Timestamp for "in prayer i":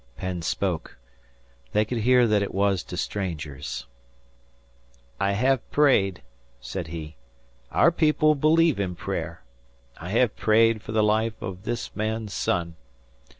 8.79-10.09